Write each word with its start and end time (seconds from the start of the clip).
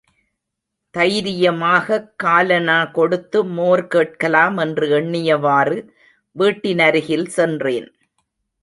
தைரியமாகக் 0.97 2.13
காலனா 2.15 2.85
கொடுத்து 2.85 3.45
மோர் 3.45 3.87
கேட்கலாம் 3.87 4.57
என்று 4.57 4.87
எண்ணியவாறு, 4.87 5.87
வீட்டினருகில் 6.39 7.25
சென்றேன். 7.25 7.93